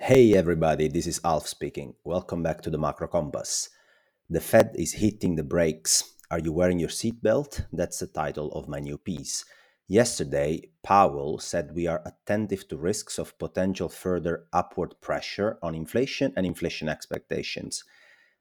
Hey 0.00 0.32
everybody, 0.34 0.86
this 0.86 1.08
is 1.08 1.20
Alf 1.24 1.48
speaking. 1.48 1.94
Welcome 2.04 2.40
back 2.40 2.62
to 2.62 2.70
the 2.70 2.78
Macro 2.78 3.08
Compass. 3.08 3.68
The 4.30 4.40
Fed 4.40 4.70
is 4.78 4.92
hitting 4.92 5.34
the 5.34 5.42
brakes. 5.42 6.14
Are 6.30 6.38
you 6.38 6.52
wearing 6.52 6.78
your 6.78 6.88
seatbelt? 6.88 7.66
That's 7.72 7.98
the 7.98 8.06
title 8.06 8.52
of 8.52 8.68
my 8.68 8.78
new 8.78 8.96
piece. 8.96 9.44
Yesterday, 9.88 10.70
Powell 10.84 11.40
said 11.40 11.74
we 11.74 11.88
are 11.88 12.00
attentive 12.06 12.68
to 12.68 12.78
risks 12.78 13.18
of 13.18 13.36
potential 13.40 13.88
further 13.88 14.44
upward 14.52 14.94
pressure 15.00 15.58
on 15.62 15.74
inflation 15.74 16.32
and 16.36 16.46
inflation 16.46 16.88
expectations. 16.88 17.82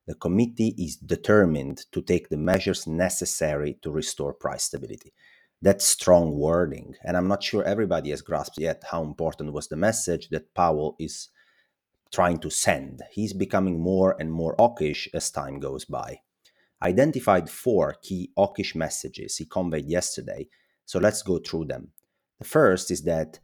The 0.06 0.14
committee 0.14 0.76
is 0.78 0.96
determined 0.96 1.88
to 1.92 2.04
take 2.04 2.30
the 2.30 2.38
measures 2.38 2.86
necessary 2.86 3.80
to 3.82 3.90
restore 3.90 4.34
price 4.34 4.66
stability. 4.66 5.12
That's 5.60 5.86
strong 5.86 6.38
wording, 6.38 6.94
and 7.04 7.18
I'm 7.18 7.28
not 7.28 7.42
sure 7.42 7.64
everybody 7.64 8.12
has 8.12 8.22
grasped 8.22 8.60
yet 8.60 8.84
how 8.92 9.02
important 9.02 9.54
was 9.54 9.68
the 9.68 9.76
message 9.76 10.30
that 10.30 10.54
Powell 10.54 10.96
is 11.00 11.30
trying 12.12 12.40
to 12.40 12.50
send. 12.50 13.02
He's 13.12 13.34
becoming 13.34 13.80
more 13.80 14.16
and 14.20 14.32
more 14.32 14.56
hawkish 14.58 15.10
as 15.14 15.32
time 15.32 15.60
goes 15.60 15.86
by. 15.86 16.22
Identified 16.82 17.50
four 17.50 17.96
key 18.02 18.32
hawkish 18.38 18.76
messages 18.76 19.38
he 19.38 19.46
conveyed 19.46 19.88
yesterday, 19.88 20.48
so 20.86 21.00
let's 21.00 21.24
go 21.24 21.40
through 21.40 21.66
them. 21.66 21.90
The 22.40 22.46
first 22.46 22.92
is 22.92 23.04
that 23.04 23.40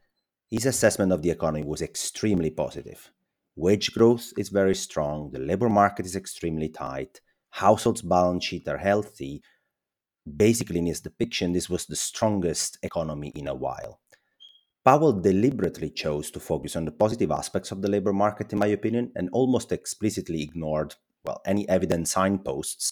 his 0.51 0.67
assessment 0.67 1.11
of 1.11 1.23
the 1.23 1.31
economy 1.31 1.65
was 1.65 1.81
extremely 1.81 2.51
positive. 2.51 3.11
Wage 3.55 3.91
growth 3.93 4.33
is 4.37 4.49
very 4.49 4.75
strong, 4.75 5.31
the 5.31 5.39
labor 5.39 5.69
market 5.69 6.05
is 6.05 6.15
extremely 6.15 6.69
tight, 6.69 7.21
households' 7.49 8.03
balance 8.03 8.45
sheets 8.45 8.67
are 8.67 8.77
healthy. 8.77 9.41
Basically, 10.37 10.79
in 10.79 10.85
his 10.85 11.01
depiction, 11.01 11.53
this 11.53 11.69
was 11.69 11.85
the 11.85 11.95
strongest 11.95 12.77
economy 12.83 13.31
in 13.35 13.47
a 13.47 13.55
while. 13.55 13.99
Powell 14.85 15.13
deliberately 15.13 15.89
chose 15.89 16.29
to 16.31 16.41
focus 16.41 16.75
on 16.75 16.83
the 16.83 16.91
positive 16.91 17.31
aspects 17.31 17.71
of 17.71 17.81
the 17.81 17.89
labor 17.89 18.11
market, 18.11 18.51
in 18.51 18.59
my 18.59 18.67
opinion, 18.67 19.13
and 19.15 19.29
almost 19.31 19.71
explicitly 19.71 20.41
ignored, 20.41 20.95
well, 21.23 21.41
any 21.45 21.67
evident 21.69 22.09
signposts 22.09 22.91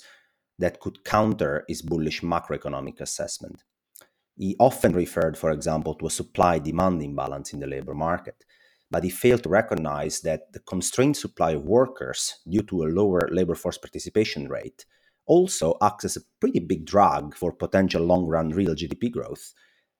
that 0.57 0.79
could 0.79 1.03
counter 1.03 1.65
his 1.67 1.81
bullish 1.81 2.21
macroeconomic 2.21 3.01
assessment. 3.01 3.63
He 4.37 4.55
often 4.57 4.93
referred, 4.93 5.37
for 5.37 5.51
example, 5.51 5.93
to 5.95 6.05
a 6.05 6.09
supply 6.09 6.59
demand 6.59 7.03
imbalance 7.03 7.51
in 7.51 7.59
the 7.59 7.67
labor 7.67 7.93
market, 7.93 8.45
but 8.89 9.03
he 9.03 9.09
failed 9.09 9.43
to 9.43 9.49
recognize 9.49 10.21
that 10.21 10.53
the 10.53 10.59
constrained 10.59 11.17
supply 11.17 11.51
of 11.51 11.65
workers 11.65 12.39
due 12.49 12.61
to 12.63 12.83
a 12.83 12.93
lower 12.93 13.27
labor 13.31 13.55
force 13.55 13.77
participation 13.77 14.47
rate 14.47 14.85
also 15.25 15.77
acts 15.81 16.05
as 16.05 16.15
a 16.15 16.21
pretty 16.39 16.59
big 16.59 16.85
drag 16.85 17.35
for 17.35 17.51
potential 17.51 18.03
long 18.03 18.25
run 18.25 18.49
real 18.49 18.75
GDP 18.75 19.11
growth 19.11 19.53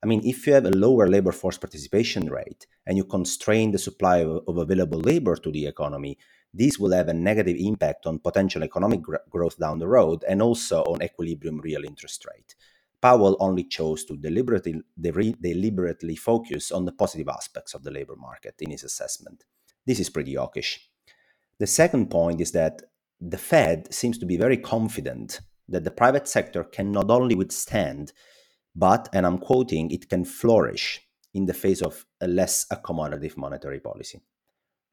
I 0.03 0.07
mean, 0.07 0.21
if 0.23 0.47
you 0.47 0.53
have 0.53 0.65
a 0.65 0.71
lower 0.71 1.07
labor 1.07 1.31
force 1.31 1.57
participation 1.57 2.27
rate 2.27 2.65
and 2.87 2.97
you 2.97 3.03
constrain 3.03 3.71
the 3.71 3.77
supply 3.77 4.17
of, 4.17 4.43
of 4.47 4.57
available 4.57 4.99
labor 4.99 5.35
to 5.35 5.51
the 5.51 5.67
economy, 5.67 6.17
this 6.53 6.79
will 6.79 6.91
have 6.91 7.07
a 7.07 7.13
negative 7.13 7.55
impact 7.59 8.05
on 8.05 8.19
potential 8.19 8.63
economic 8.63 9.01
gr- 9.01 9.17
growth 9.29 9.57
down 9.59 9.79
the 9.79 9.87
road 9.87 10.23
and 10.27 10.41
also 10.41 10.81
on 10.83 11.03
equilibrium 11.03 11.59
real 11.59 11.85
interest 11.85 12.25
rate. 12.33 12.55
Powell 13.01 13.37
only 13.39 13.63
chose 13.63 14.03
to 14.05 14.17
deliberately, 14.17 14.81
de- 14.99 15.35
deliberately 15.41 16.15
focus 16.15 16.71
on 16.71 16.85
the 16.85 16.91
positive 16.91 17.29
aspects 17.29 17.73
of 17.73 17.83
the 17.83 17.91
labor 17.91 18.15
market 18.15 18.55
in 18.59 18.71
his 18.71 18.83
assessment. 18.83 19.43
This 19.85 19.99
is 19.99 20.09
pretty 20.09 20.35
hawkish. 20.35 20.89
The 21.59 21.67
second 21.67 22.09
point 22.09 22.41
is 22.41 22.51
that 22.51 22.81
the 23.19 23.37
Fed 23.37 23.93
seems 23.93 24.17
to 24.17 24.25
be 24.25 24.35
very 24.35 24.57
confident 24.57 25.41
that 25.69 25.83
the 25.83 25.91
private 25.91 26.27
sector 26.27 26.63
can 26.63 26.91
not 26.91 27.09
only 27.09 27.35
withstand 27.35 28.13
but, 28.75 29.09
and 29.13 29.25
I'm 29.25 29.37
quoting, 29.37 29.91
it 29.91 30.09
can 30.09 30.25
flourish 30.25 31.01
in 31.33 31.45
the 31.45 31.53
face 31.53 31.81
of 31.81 32.05
a 32.19 32.27
less 32.27 32.65
accommodative 32.71 33.37
monetary 33.37 33.79
policy. 33.79 34.21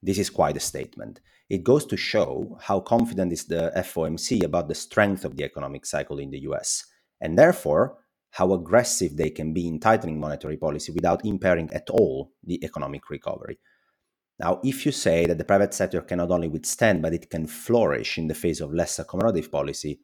This 0.03 0.19
is 0.19 0.31
quite 0.31 0.57
a 0.57 0.61
statement. 0.61 1.21
It 1.51 1.65
goes 1.65 1.85
to 1.87 1.97
show 1.97 2.59
how 2.61 2.81
confident 2.81 3.33
is 3.33 3.47
the 3.47 3.73
FOMC 3.77 4.45
about 4.45 4.69
the 4.69 4.75
strength 4.75 5.25
of 5.25 5.37
the 5.37 5.45
economic 5.45 5.87
cycle 5.87 6.19
in 6.19 6.31
the 6.31 6.41
US, 6.41 6.85
and 7.21 7.39
therefore 7.39 7.99
how 8.33 8.53
aggressive 8.53 9.17
they 9.17 9.31
can 9.31 9.53
be 9.53 9.67
in 9.67 9.81
tightening 9.81 10.21
monetary 10.21 10.57
policy 10.57 10.93
without 10.93 11.25
impairing 11.25 11.71
at 11.73 11.89
all 11.91 12.33
the 12.45 12.63
economic 12.65 13.11
recovery. 13.11 13.59
Now, 14.39 14.61
if 14.63 14.87
you 14.87 14.93
say 14.93 15.27
that 15.27 15.39
the 15.39 15.45
private 15.45 15.75
sector 15.75 16.01
can 16.03 16.19
not 16.19 16.31
only 16.31 16.47
withstand, 16.47 17.03
but 17.03 17.15
it 17.15 17.31
can 17.31 17.47
flourish 17.47 18.19
in 18.19 18.29
the 18.29 18.35
face 18.35 18.61
of 18.61 18.73
less 18.73 18.99
accommodative 18.99 19.51
policy, 19.51 20.01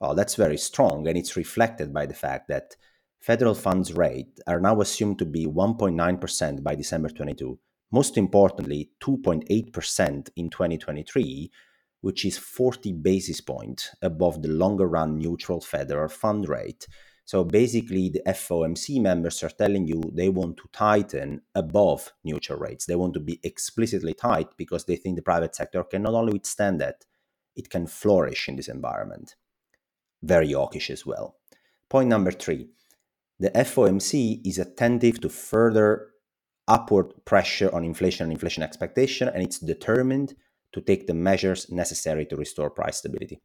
well, 0.00 0.14
that's 0.14 0.36
very 0.36 0.56
strong, 0.56 1.06
and 1.06 1.18
it's 1.18 1.36
reflected 1.36 1.92
by 1.92 2.06
the 2.06 2.14
fact 2.14 2.48
that 2.48 2.76
federal 3.24 3.54
funds 3.54 3.94
rate 3.94 4.38
are 4.46 4.60
now 4.60 4.82
assumed 4.82 5.18
to 5.18 5.24
be 5.24 5.46
1.9% 5.46 6.62
by 6.62 6.74
December 6.74 7.08
22. 7.08 7.58
Most 7.90 8.18
importantly, 8.18 8.90
2.8% 9.02 10.28
in 10.36 10.50
2023, 10.50 11.50
which 12.02 12.26
is 12.26 12.36
40 12.36 12.92
basis 12.92 13.40
points 13.40 13.96
above 14.02 14.42
the 14.42 14.50
longer 14.50 14.86
run 14.86 15.16
neutral 15.16 15.62
federal 15.62 16.08
fund 16.08 16.50
rate. 16.50 16.86
So 17.24 17.44
basically, 17.44 18.10
the 18.10 18.20
FOMC 18.26 19.00
members 19.00 19.42
are 19.42 19.48
telling 19.48 19.86
you 19.86 20.02
they 20.12 20.28
want 20.28 20.58
to 20.58 20.68
tighten 20.70 21.40
above 21.54 22.12
neutral 22.24 22.58
rates. 22.58 22.84
They 22.84 22.96
want 22.96 23.14
to 23.14 23.20
be 23.20 23.40
explicitly 23.42 24.12
tight 24.12 24.48
because 24.58 24.84
they 24.84 24.96
think 24.96 25.16
the 25.16 25.22
private 25.22 25.54
sector 25.54 25.82
can 25.82 26.02
not 26.02 26.12
only 26.12 26.34
withstand 26.34 26.78
that, 26.82 27.06
it 27.56 27.70
can 27.70 27.86
flourish 27.86 28.50
in 28.50 28.56
this 28.56 28.68
environment. 28.68 29.36
Very 30.22 30.52
hawkish 30.52 30.90
as 30.90 31.06
well. 31.06 31.36
Point 31.88 32.10
number 32.10 32.30
three 32.30 32.68
the 33.38 33.50
FOMC 33.50 34.40
is 34.44 34.58
attentive 34.58 35.20
to 35.20 35.28
further 35.28 36.08
upward 36.68 37.12
pressure 37.24 37.74
on 37.74 37.84
inflation 37.84 38.24
and 38.24 38.32
inflation 38.32 38.62
expectation, 38.62 39.28
and 39.28 39.42
it's 39.42 39.58
determined 39.58 40.34
to 40.72 40.80
take 40.80 41.06
the 41.06 41.14
measures 41.14 41.70
necessary 41.70 42.26
to 42.26 42.36
restore 42.36 42.70
price 42.70 42.98
stability. 42.98 43.40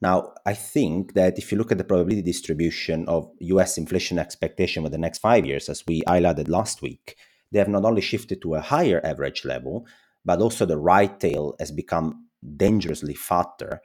Now, 0.00 0.32
I 0.44 0.54
think 0.54 1.14
that 1.14 1.38
if 1.38 1.52
you 1.52 1.58
look 1.58 1.70
at 1.70 1.78
the 1.78 1.84
probability 1.84 2.22
distribution 2.22 3.06
of 3.06 3.30
US 3.38 3.78
inflation 3.78 4.18
expectation 4.18 4.82
for 4.82 4.88
the 4.88 4.98
next 4.98 5.18
five 5.18 5.46
years, 5.46 5.68
as 5.68 5.84
we 5.86 6.02
highlighted 6.02 6.48
last 6.48 6.82
week, 6.82 7.16
they 7.52 7.60
have 7.60 7.68
not 7.68 7.84
only 7.84 8.00
shifted 8.00 8.42
to 8.42 8.54
a 8.54 8.60
higher 8.60 9.00
average 9.04 9.44
level, 9.44 9.86
but 10.24 10.40
also 10.40 10.66
the 10.66 10.78
right 10.78 11.20
tail 11.20 11.54
has 11.60 11.70
become 11.70 12.26
dangerously 12.56 13.14
fatter 13.14 13.80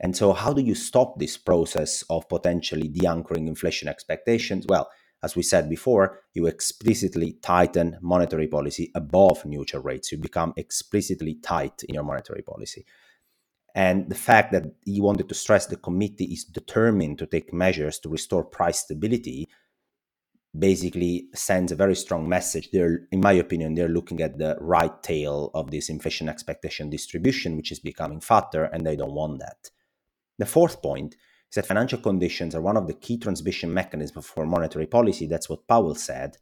and 0.00 0.16
so, 0.16 0.32
how 0.32 0.52
do 0.52 0.62
you 0.62 0.74
stop 0.74 1.18
this 1.18 1.36
process 1.36 2.04
of 2.08 2.28
potentially 2.28 2.88
de 2.88 3.06
anchoring 3.06 3.48
inflation 3.48 3.88
expectations? 3.88 4.66
Well, 4.68 4.88
as 5.22 5.34
we 5.34 5.42
said 5.42 5.68
before, 5.68 6.20
you 6.34 6.46
explicitly 6.46 7.38
tighten 7.42 7.98
monetary 8.00 8.46
policy 8.46 8.92
above 8.94 9.44
neutral 9.44 9.82
rates. 9.82 10.12
You 10.12 10.18
become 10.18 10.54
explicitly 10.56 11.34
tight 11.42 11.82
in 11.88 11.94
your 11.94 12.04
monetary 12.04 12.42
policy. 12.42 12.86
And 13.74 14.08
the 14.08 14.14
fact 14.14 14.52
that 14.52 14.64
he 14.84 15.00
wanted 15.00 15.28
to 15.28 15.34
stress 15.34 15.66
the 15.66 15.76
committee 15.76 16.26
is 16.26 16.44
determined 16.44 17.18
to 17.18 17.26
take 17.26 17.52
measures 17.52 17.98
to 18.00 18.08
restore 18.08 18.44
price 18.44 18.80
stability 18.80 19.48
basically 20.56 21.28
sends 21.34 21.72
a 21.72 21.76
very 21.76 21.94
strong 21.94 22.28
message. 22.28 22.70
They're, 22.72 23.06
in 23.12 23.20
my 23.20 23.32
opinion, 23.32 23.74
they're 23.74 23.88
looking 23.88 24.20
at 24.22 24.38
the 24.38 24.56
right 24.60 25.02
tail 25.02 25.50
of 25.54 25.70
this 25.70 25.88
inflation 25.88 26.28
expectation 26.28 26.88
distribution, 26.88 27.56
which 27.56 27.70
is 27.70 27.80
becoming 27.80 28.20
fatter, 28.20 28.64
and 28.64 28.86
they 28.86 28.96
don't 28.96 29.14
want 29.14 29.40
that. 29.40 29.70
The 30.38 30.46
fourth 30.46 30.80
point 30.80 31.14
is 31.14 31.54
that 31.56 31.66
financial 31.66 31.98
conditions 31.98 32.54
are 32.54 32.60
one 32.60 32.76
of 32.76 32.86
the 32.86 32.94
key 32.94 33.18
transmission 33.18 33.72
mechanisms 33.72 34.26
for 34.26 34.46
monetary 34.46 34.86
policy. 34.86 35.26
That's 35.26 35.48
what 35.48 35.66
Powell 35.66 35.94
said. 35.94 36.36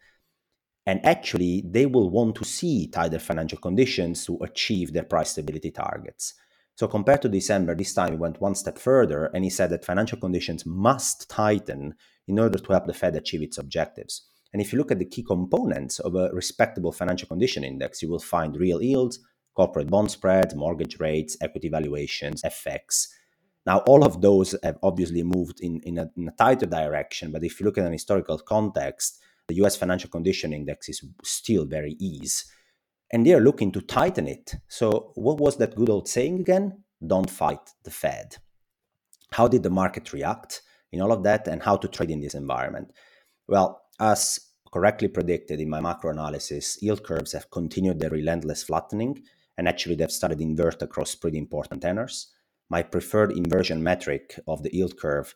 And 0.84 1.05
actually, 1.05 1.65
they 1.67 1.87
will 1.87 2.11
want 2.11 2.37
to 2.37 2.45
see 2.45 2.89
tighter 2.89 3.19
financial 3.19 3.59
conditions 3.59 4.25
to 4.27 4.37
achieve 4.43 4.93
their 4.93 5.03
price 5.03 5.31
stability 5.31 5.71
targets. 5.71 6.34
So, 6.77 6.87
compared 6.87 7.23
to 7.23 7.29
December, 7.29 7.75
this 7.75 7.95
time 7.95 8.12
he 8.12 8.19
went 8.19 8.41
one 8.41 8.55
step 8.55 8.79
further 8.79 9.31
and 9.33 9.43
he 9.43 9.51
said 9.51 9.71
that 9.71 9.84
financial 9.84 10.19
conditions 10.19 10.67
must 10.67 11.28
tighten 11.31 11.95
in 12.28 12.39
order 12.39 12.59
to 12.59 12.73
help 12.73 12.87
the 12.87 12.93
Fed 12.93 13.17
achieve 13.17 13.43
its 13.43 13.59
objectives. 13.59 14.27
And 14.53 14.61
if 14.61 14.73
you 14.73 14.78
look 14.78 14.93
at 14.93 14.99
the 14.99 15.07
key 15.07 15.23
components 15.23 15.99
of 15.99 16.15
a 16.15 16.31
respectable 16.33 16.93
financial 16.93 17.28
condition 17.28 17.65
index, 17.65 18.03
you 18.03 18.09
will 18.09 18.21
find 18.21 18.57
real 18.57 18.83
yields, 18.83 19.19
corporate 19.55 19.91
bond 19.91 20.11
spreads, 20.11 20.54
mortgage 20.54 21.01
rates, 21.01 21.37
equity 21.41 21.69
valuations, 21.69 22.42
FX, 22.42 23.09
now, 23.66 23.78
all 23.78 24.04
of 24.04 24.21
those 24.21 24.54
have 24.63 24.78
obviously 24.83 25.24
moved 25.24 25.60
in, 25.60 25.80
in, 25.80 25.98
a, 25.98 26.09
in 26.16 26.28
a 26.28 26.33
tighter 26.33 26.66
direction, 26.66 27.33
but 27.33 27.42
if 27.42 27.59
you 27.59 27.66
look 27.66 27.78
at 27.78 27.84
an 27.84 27.92
historical 27.92 28.39
context, 28.39 29.18
the 29.48 29.57
US 29.57 29.74
financial 29.74 30.09
condition 30.09 30.53
index 30.53 30.89
is 30.89 31.04
still 31.24 31.65
very 31.65 31.97
easy. 31.98 32.45
And 33.13 33.27
they're 33.27 33.41
looking 33.41 33.72
to 33.72 33.80
tighten 33.80 34.28
it. 34.28 34.54
So, 34.68 35.13
what 35.15 35.39
was 35.39 35.57
that 35.59 35.77
good 35.77 35.91
old 35.91 36.09
saying 36.09 36.41
again? 36.41 36.83
Don't 37.04 37.30
fight 37.30 37.71
the 37.84 37.91
Fed. 37.91 38.36
How 39.33 39.47
did 39.47 39.63
the 39.63 39.71
market 39.71 40.13
react 40.13 40.63
in 40.92 41.01
all 41.01 41.13
of 41.13 41.22
that, 41.24 41.47
and 41.47 41.63
how 41.63 41.77
to 41.77 41.89
trade 41.89 42.10
in 42.10 42.21
this 42.21 42.34
environment? 42.34 42.92
Well, 43.47 43.83
as 44.01 44.41
correctly 44.72 45.07
predicted 45.07 45.60
in 45.60 45.71
my 45.71 45.80
macro 45.80 46.10
analysis, 46.10 46.83
yield 46.83 47.04
curves 47.04 47.33
have 47.33 47.51
continued 47.51 48.01
their 48.01 48.10
relentless 48.10 48.65
flattening, 48.65 49.22
and 49.57 49.68
actually 49.68 49.95
they've 49.95 50.10
started 50.10 50.41
invert 50.41 50.83
across 50.83 51.15
pretty 51.15 51.39
important 51.39 51.83
tenors 51.83 52.33
my 52.68 52.83
preferred 52.83 53.33
inversion 53.33 53.83
metric 53.83 54.39
of 54.47 54.63
the 54.63 54.74
yield 54.74 54.98
curve 54.98 55.34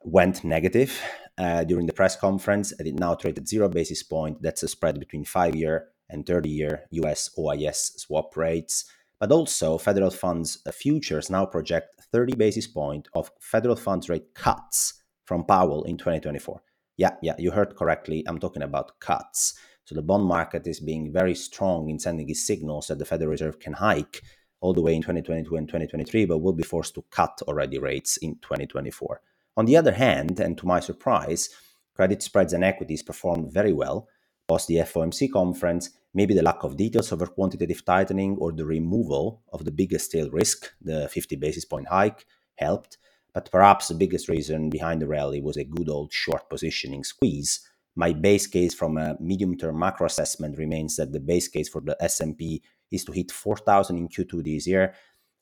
went 0.00 0.44
negative 0.44 1.00
uh, 1.38 1.64
during 1.64 1.86
the 1.86 1.92
press 1.92 2.16
conference 2.16 2.72
and 2.72 2.86
it 2.86 2.94
now 2.94 3.14
traded 3.14 3.48
zero 3.48 3.68
basis 3.68 4.02
point 4.02 4.40
that's 4.40 4.62
a 4.62 4.68
spread 4.68 4.98
between 4.98 5.24
five 5.24 5.54
year 5.54 5.88
and 6.08 6.26
30 6.26 6.48
year 6.48 6.84
US 6.90 7.30
OIS 7.38 7.98
swap 7.98 8.36
rates. 8.36 8.84
But 9.20 9.32
also, 9.32 9.78
federal 9.78 10.10
funds 10.10 10.62
futures 10.72 11.28
now 11.28 11.44
project 11.44 12.06
30 12.12 12.36
basis 12.36 12.66
point 12.66 13.08
of 13.14 13.30
federal 13.40 13.76
funds 13.76 14.08
rate 14.08 14.34
cuts 14.34 15.02
from 15.24 15.44
Powell 15.44 15.84
in 15.84 15.98
2024. 15.98 16.62
Yeah, 16.96 17.16
yeah, 17.22 17.34
you 17.38 17.50
heard 17.50 17.76
correctly. 17.76 18.24
I'm 18.26 18.38
talking 18.38 18.62
about 18.62 18.98
cuts. 19.00 19.54
So 19.84 19.94
the 19.94 20.02
bond 20.02 20.24
market 20.24 20.66
is 20.66 20.80
being 20.80 21.12
very 21.12 21.34
strong 21.34 21.88
in 21.88 21.98
sending 21.98 22.28
its 22.28 22.46
signals 22.46 22.88
that 22.88 22.98
the 22.98 23.04
Federal 23.04 23.30
Reserve 23.30 23.58
can 23.58 23.72
hike 23.72 24.22
all 24.60 24.74
the 24.74 24.82
way 24.82 24.94
in 24.94 25.02
2022 25.02 25.56
and 25.56 25.68
2023, 25.68 26.24
but 26.26 26.38
will 26.38 26.52
be 26.52 26.62
forced 26.62 26.94
to 26.94 27.04
cut 27.10 27.40
already 27.46 27.78
rates 27.78 28.16
in 28.18 28.34
2024. 28.36 29.20
On 29.56 29.64
the 29.64 29.76
other 29.76 29.92
hand, 29.92 30.40
and 30.40 30.56
to 30.58 30.66
my 30.66 30.80
surprise, 30.80 31.48
credit 31.94 32.22
spreads 32.22 32.52
and 32.52 32.64
equities 32.64 33.02
performed 33.02 33.52
very 33.52 33.72
well 33.72 34.08
post 34.48 34.66
the 34.66 34.76
FOMC 34.76 35.30
conference. 35.30 35.90
Maybe 36.14 36.34
the 36.34 36.42
lack 36.42 36.64
of 36.64 36.76
details 36.76 37.12
over 37.12 37.26
quantitative 37.26 37.84
tightening 37.84 38.36
or 38.38 38.50
the 38.50 38.64
removal 38.64 39.42
of 39.52 39.64
the 39.64 39.70
biggest 39.70 40.10
tail 40.10 40.30
risk, 40.30 40.72
the 40.80 41.08
50 41.08 41.36
basis 41.36 41.64
point 41.64 41.88
hike, 41.88 42.26
helped. 42.56 42.96
But 43.34 43.50
perhaps 43.52 43.88
the 43.88 43.94
biggest 43.94 44.28
reason 44.28 44.70
behind 44.70 45.02
the 45.02 45.06
rally 45.06 45.40
was 45.40 45.58
a 45.58 45.64
good 45.64 45.88
old 45.88 46.12
short 46.12 46.48
positioning 46.48 47.04
squeeze. 47.04 47.60
My 47.98 48.12
base 48.12 48.46
case 48.46 48.74
from 48.74 48.96
a 48.96 49.16
medium-term 49.18 49.76
macro 49.76 50.06
assessment 50.06 50.56
remains 50.56 50.94
that 50.96 51.10
the 51.10 51.18
base 51.18 51.48
case 51.48 51.68
for 51.68 51.80
the 51.80 51.96
S&P 52.00 52.62
is 52.92 53.04
to 53.04 53.10
hit 53.10 53.32
4,000 53.32 53.98
in 53.98 54.08
Q2 54.08 54.44
this 54.44 54.68
year, 54.68 54.94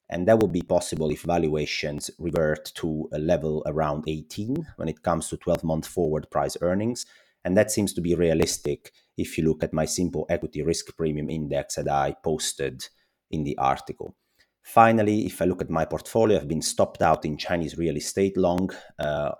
and 0.08 0.26
that 0.26 0.40
will 0.40 0.48
be 0.48 0.62
possible 0.62 1.10
if 1.10 1.20
valuations 1.20 2.10
revert 2.18 2.72
to 2.76 3.10
a 3.12 3.18
level 3.18 3.62
around 3.66 4.04
18 4.06 4.68
when 4.76 4.88
it 4.88 5.02
comes 5.02 5.28
to 5.28 5.36
12-month 5.36 5.86
forward 5.86 6.30
price 6.30 6.56
earnings, 6.62 7.04
and 7.44 7.58
that 7.58 7.70
seems 7.70 7.92
to 7.92 8.00
be 8.00 8.14
realistic 8.14 8.90
if 9.18 9.36
you 9.36 9.44
look 9.44 9.62
at 9.62 9.74
my 9.74 9.84
simple 9.84 10.24
equity 10.30 10.62
risk 10.62 10.96
premium 10.96 11.28
index 11.28 11.74
that 11.74 11.90
I 11.90 12.14
posted 12.24 12.88
in 13.30 13.44
the 13.44 13.58
article. 13.58 14.16
Finally, 14.62 15.26
if 15.26 15.42
I 15.42 15.44
look 15.44 15.60
at 15.60 15.68
my 15.68 15.84
portfolio, 15.84 16.38
I've 16.38 16.48
been 16.48 16.62
stopped 16.62 17.02
out 17.02 17.26
in 17.26 17.36
Chinese 17.36 17.76
real 17.76 17.98
estate 17.98 18.38
long 18.38 18.70
uh, 18.98 19.32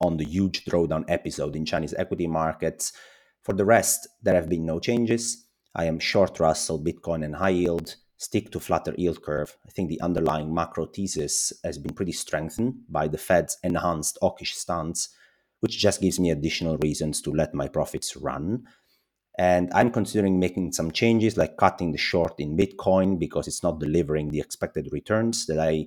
on 0.00 0.16
the 0.16 0.24
huge 0.24 0.64
drawdown 0.64 1.04
episode 1.08 1.56
in 1.56 1.64
Chinese 1.64 1.94
equity 1.94 2.26
markets. 2.26 2.92
For 3.42 3.54
the 3.54 3.64
rest, 3.64 4.08
there 4.22 4.34
have 4.34 4.48
been 4.48 4.66
no 4.66 4.80
changes. 4.80 5.46
I 5.74 5.84
am 5.84 5.98
short 5.98 6.40
Russell, 6.40 6.82
Bitcoin, 6.82 7.24
and 7.24 7.36
high 7.36 7.50
yield, 7.50 7.96
stick 8.16 8.50
to 8.52 8.60
flatter 8.60 8.94
yield 8.96 9.22
curve. 9.22 9.56
I 9.66 9.70
think 9.70 9.88
the 9.88 10.00
underlying 10.00 10.52
macro 10.52 10.86
thesis 10.86 11.52
has 11.64 11.78
been 11.78 11.94
pretty 11.94 12.12
strengthened 12.12 12.74
by 12.88 13.08
the 13.08 13.18
Fed's 13.18 13.56
enhanced 13.62 14.18
hawkish 14.20 14.56
stance, 14.56 15.08
which 15.60 15.78
just 15.78 16.00
gives 16.00 16.18
me 16.18 16.30
additional 16.30 16.76
reasons 16.78 17.22
to 17.22 17.30
let 17.30 17.54
my 17.54 17.68
profits 17.68 18.16
run. 18.16 18.64
And 19.38 19.70
I'm 19.72 19.90
considering 19.90 20.38
making 20.38 20.72
some 20.72 20.90
changes 20.90 21.36
like 21.36 21.56
cutting 21.56 21.92
the 21.92 21.98
short 21.98 22.34
in 22.38 22.56
Bitcoin 22.56 23.18
because 23.18 23.46
it's 23.46 23.62
not 23.62 23.80
delivering 23.80 24.30
the 24.30 24.40
expected 24.40 24.88
returns 24.92 25.46
that 25.46 25.58
I 25.58 25.86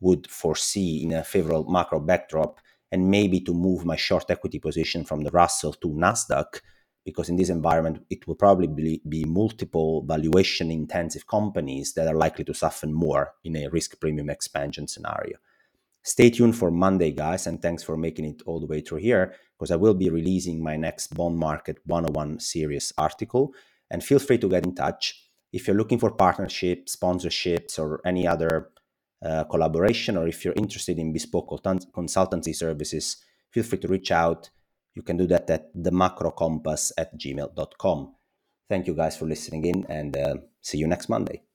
would 0.00 0.26
foresee 0.28 1.02
in 1.02 1.12
a 1.12 1.24
favorable 1.24 1.70
macro 1.70 2.00
backdrop, 2.00 2.60
and 2.92 3.10
maybe 3.10 3.40
to 3.40 3.52
move 3.52 3.84
my 3.84 3.96
short 3.96 4.30
equity 4.30 4.58
position 4.58 5.04
from 5.04 5.22
the 5.22 5.30
Russell 5.30 5.72
to 5.74 5.88
NASDAQ 5.88 6.60
because 7.06 7.28
in 7.28 7.36
this 7.36 7.50
environment, 7.50 8.04
it 8.10 8.26
will 8.26 8.34
probably 8.34 8.66
be, 8.66 9.24
multiple 9.24 10.02
valuation 10.02 10.72
intensive 10.72 11.26
companies 11.26 11.94
that 11.94 12.08
are 12.08 12.16
likely 12.16 12.44
to 12.44 12.52
suffer 12.52 12.88
more 12.88 13.32
in 13.44 13.56
a 13.56 13.68
risk 13.68 13.98
premium 14.00 14.28
expansion 14.28 14.88
scenario. 14.88 15.38
Stay 16.02 16.30
tuned 16.30 16.56
for 16.56 16.70
Monday, 16.70 17.12
guys, 17.12 17.46
and 17.46 17.62
thanks 17.62 17.84
for 17.84 17.96
making 17.96 18.24
it 18.24 18.42
all 18.44 18.60
the 18.60 18.66
way 18.66 18.80
through 18.80 18.98
here 18.98 19.34
because 19.56 19.70
I 19.70 19.76
will 19.76 19.94
be 19.94 20.10
releasing 20.10 20.62
my 20.62 20.76
next 20.76 21.14
Bond 21.14 21.38
Market 21.38 21.78
101 21.86 22.40
series 22.40 22.92
article. 22.98 23.54
And 23.90 24.02
feel 24.02 24.18
free 24.18 24.38
to 24.38 24.48
get 24.48 24.66
in 24.66 24.74
touch. 24.74 25.28
If 25.52 25.66
you're 25.66 25.76
looking 25.76 25.98
for 25.98 26.10
partnerships, 26.10 26.96
sponsorships, 26.96 27.78
or 27.78 28.00
any 28.04 28.26
other 28.26 28.70
uh, 29.24 29.44
collaboration, 29.44 30.16
or 30.16 30.28
if 30.28 30.44
you're 30.44 30.54
interested 30.54 30.98
in 30.98 31.12
bespoke 31.12 31.48
consultancy 31.94 32.54
services, 32.54 33.16
feel 33.50 33.64
free 33.64 33.78
to 33.78 33.88
reach 33.88 34.10
out. 34.10 34.50
You 34.94 35.02
can 35.02 35.16
do 35.16 35.26
that 35.26 35.50
at 35.50 35.74
themacrocompass 35.74 36.92
at 36.96 37.18
gmail.com. 37.18 38.14
Thank 38.68 38.86
you 38.86 38.94
guys 38.94 39.16
for 39.16 39.26
listening 39.26 39.64
in 39.64 39.86
and 39.88 40.16
uh, 40.16 40.34
see 40.60 40.78
you 40.78 40.86
next 40.86 41.08
Monday. 41.08 41.42